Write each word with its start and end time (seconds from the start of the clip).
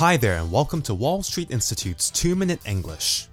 Hi 0.00 0.16
there, 0.16 0.38
and 0.38 0.50
welcome 0.50 0.80
to 0.84 0.94
Wall 0.94 1.22
Street 1.22 1.50
Institute's 1.50 2.10
2 2.10 2.34
Minute 2.34 2.60
English. 2.64 3.28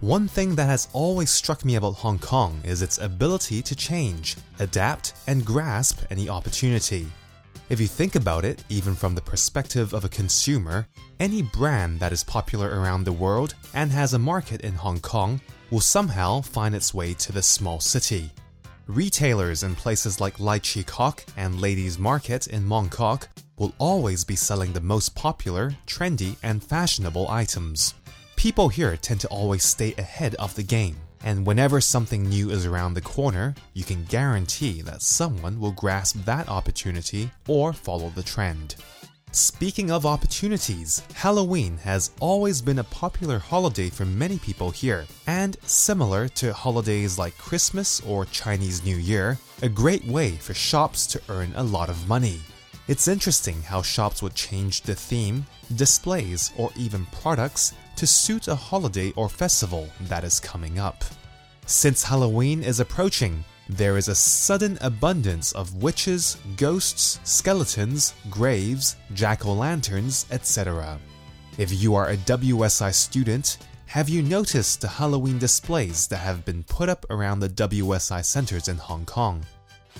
One 0.00 0.26
thing 0.26 0.54
that 0.54 0.64
has 0.64 0.88
always 0.94 1.28
struck 1.28 1.62
me 1.62 1.74
about 1.74 1.96
Hong 1.96 2.18
Kong 2.18 2.58
is 2.64 2.80
its 2.80 2.96
ability 2.96 3.60
to 3.60 3.76
change, 3.76 4.34
adapt, 4.58 5.12
and 5.26 5.44
grasp 5.44 6.00
any 6.08 6.30
opportunity. 6.30 7.06
If 7.68 7.82
you 7.82 7.86
think 7.86 8.14
about 8.14 8.46
it, 8.46 8.64
even 8.70 8.94
from 8.94 9.14
the 9.14 9.20
perspective 9.20 9.92
of 9.92 10.06
a 10.06 10.08
consumer, 10.08 10.88
any 11.20 11.42
brand 11.42 12.00
that 12.00 12.14
is 12.14 12.24
popular 12.24 12.80
around 12.80 13.04
the 13.04 13.12
world 13.12 13.54
and 13.74 13.90
has 13.90 14.14
a 14.14 14.18
market 14.18 14.62
in 14.62 14.72
Hong 14.72 15.00
Kong 15.00 15.38
will 15.70 15.80
somehow 15.80 16.40
find 16.40 16.74
its 16.74 16.94
way 16.94 17.12
to 17.12 17.30
this 17.30 17.46
small 17.46 17.78
city. 17.78 18.30
Retailers 18.86 19.64
in 19.64 19.74
places 19.74 20.18
like 20.18 20.40
Lai 20.40 20.60
Chi 20.60 20.82
Kok 20.82 21.26
and 21.36 21.60
Ladies 21.60 21.98
Market 21.98 22.46
in 22.46 22.64
Mong 22.64 22.90
Kok 22.90 23.28
will 23.58 23.74
always 23.78 24.24
be 24.24 24.36
selling 24.36 24.72
the 24.72 24.80
most 24.80 25.14
popular, 25.14 25.72
trendy, 25.86 26.36
and 26.42 26.62
fashionable 26.62 27.28
items. 27.28 27.94
People 28.36 28.68
here 28.68 28.96
tend 28.96 29.20
to 29.20 29.28
always 29.28 29.64
stay 29.64 29.94
ahead 29.96 30.34
of 30.36 30.54
the 30.54 30.62
game, 30.62 30.96
and 31.24 31.46
whenever 31.46 31.80
something 31.80 32.28
new 32.28 32.50
is 32.50 32.66
around 32.66 32.94
the 32.94 33.00
corner, 33.00 33.54
you 33.72 33.82
can 33.82 34.04
guarantee 34.04 34.82
that 34.82 35.02
someone 35.02 35.58
will 35.58 35.72
grasp 35.72 36.16
that 36.24 36.48
opportunity 36.48 37.30
or 37.48 37.72
follow 37.72 38.10
the 38.10 38.22
trend. 38.22 38.76
Speaking 39.32 39.90
of 39.90 40.06
opportunities, 40.06 41.02
Halloween 41.14 41.76
has 41.78 42.10
always 42.20 42.62
been 42.62 42.78
a 42.78 42.84
popular 42.84 43.38
holiday 43.38 43.90
for 43.90 44.06
many 44.06 44.38
people 44.38 44.70
here, 44.70 45.04
and 45.26 45.56
similar 45.62 46.28
to 46.28 46.54
holidays 46.54 47.18
like 47.18 47.36
Christmas 47.36 48.00
or 48.06 48.24
Chinese 48.26 48.84
New 48.84 48.96
Year, 48.96 49.36
a 49.62 49.68
great 49.68 50.04
way 50.06 50.30
for 50.32 50.54
shops 50.54 51.06
to 51.08 51.20
earn 51.28 51.52
a 51.56 51.62
lot 51.62 51.90
of 51.90 52.08
money. 52.08 52.40
It's 52.88 53.08
interesting 53.08 53.62
how 53.62 53.82
shops 53.82 54.22
would 54.22 54.36
change 54.36 54.82
the 54.82 54.94
theme, 54.94 55.44
displays, 55.74 56.52
or 56.56 56.70
even 56.76 57.04
products 57.06 57.72
to 57.96 58.06
suit 58.06 58.46
a 58.46 58.54
holiday 58.54 59.12
or 59.16 59.28
festival 59.28 59.88
that 60.02 60.22
is 60.22 60.38
coming 60.38 60.78
up. 60.78 61.02
Since 61.66 62.04
Halloween 62.04 62.62
is 62.62 62.78
approaching, 62.78 63.44
there 63.68 63.96
is 63.96 64.06
a 64.06 64.14
sudden 64.14 64.78
abundance 64.82 65.50
of 65.50 65.82
witches, 65.82 66.36
ghosts, 66.56 67.18
skeletons, 67.24 68.14
graves, 68.30 68.94
jack 69.14 69.44
o' 69.44 69.52
lanterns, 69.52 70.24
etc. 70.30 70.96
If 71.58 71.72
you 71.72 71.96
are 71.96 72.10
a 72.10 72.16
WSI 72.18 72.94
student, 72.94 73.58
have 73.86 74.08
you 74.08 74.22
noticed 74.22 74.80
the 74.80 74.86
Halloween 74.88 75.40
displays 75.40 76.06
that 76.06 76.18
have 76.18 76.44
been 76.44 76.62
put 76.62 76.88
up 76.88 77.04
around 77.10 77.40
the 77.40 77.48
WSI 77.48 78.24
centers 78.24 78.68
in 78.68 78.76
Hong 78.76 79.04
Kong? 79.04 79.44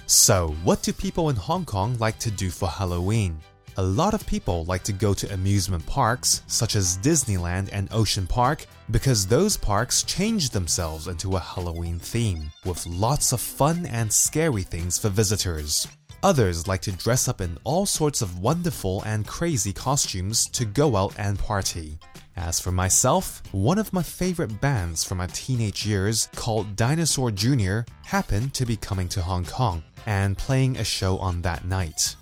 So, 0.09 0.55
what 0.63 0.85
do 0.85 0.93
people 0.93 1.31
in 1.31 1.37
Hong 1.37 1.65
Kong 1.65 1.97
like 1.99 2.17
to 2.21 2.31
do 2.31 2.49
for 2.49 2.69
Halloween? 2.69 3.41
A 3.77 3.83
lot 3.83 4.15
of 4.15 4.25
people 4.25 4.65
like 4.67 4.85
to 4.85 4.93
go 4.93 5.13
to 5.13 5.35
amusement 5.35 5.85
parks 5.85 6.43
such 6.47 6.77
as 6.77 6.99
Disneyland 6.99 7.71
and 7.73 7.89
Ocean 7.93 8.25
Park 8.25 8.67
because 8.93 9.27
those 9.27 9.57
parks 9.57 10.05
change 10.05 10.51
themselves 10.51 11.09
into 11.09 11.35
a 11.35 11.41
Halloween 11.41 11.99
theme, 11.99 12.53
with 12.65 12.87
lots 12.87 13.33
of 13.33 13.41
fun 13.41 13.85
and 13.87 14.13
scary 14.13 14.63
things 14.63 14.97
for 14.97 15.09
visitors. 15.09 15.89
Others 16.23 16.69
like 16.69 16.83
to 16.83 16.93
dress 16.93 17.27
up 17.27 17.41
in 17.41 17.59
all 17.65 17.85
sorts 17.85 18.23
of 18.23 18.39
wonderful 18.39 19.03
and 19.07 19.27
crazy 19.27 19.73
costumes 19.73 20.47
to 20.51 20.65
go 20.65 20.95
out 20.95 21.15
and 21.19 21.37
party. 21.37 21.99
As 22.37 22.61
for 22.61 22.71
myself, 22.71 23.43
one 23.53 23.79
of 23.79 23.93
my 23.93 24.03
favorite 24.03 24.61
bands 24.61 25.03
from 25.03 25.19
my 25.19 25.27
teenage 25.29 25.87
years 25.87 26.29
called 26.37 26.77
Dinosaur 26.77 27.31
Jr. 27.31 27.81
happened 28.05 28.53
to 28.55 28.67
be 28.67 28.77
coming 28.77 29.09
to 29.09 29.23
Hong 29.23 29.45
Kong 29.47 29.83
and 30.05 30.37
playing 30.37 30.77
a 30.77 30.85
show 30.85 31.19
on 31.19 31.43
that 31.43 31.65
night. 31.65 32.15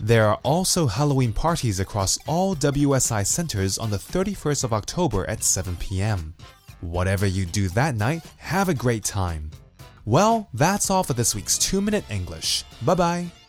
There 0.00 0.26
are 0.26 0.40
also 0.42 0.86
Halloween 0.86 1.32
parties 1.32 1.78
across 1.78 2.18
all 2.26 2.56
WSI 2.56 3.26
centers 3.26 3.78
on 3.78 3.90
the 3.90 3.98
31st 3.98 4.64
of 4.64 4.72
October 4.72 5.28
at 5.28 5.44
7 5.44 5.76
pm. 5.76 6.34
Whatever 6.80 7.26
you 7.26 7.44
do 7.44 7.68
that 7.70 7.94
night, 7.94 8.22
have 8.38 8.68
a 8.68 8.74
great 8.74 9.04
time. 9.04 9.50
Well, 10.06 10.48
that's 10.54 10.90
all 10.90 11.04
for 11.04 11.12
this 11.12 11.34
week's 11.34 11.58
2 11.58 11.80
Minute 11.80 12.04
English. 12.10 12.64
Bye 12.82 12.94
bye. 12.94 13.39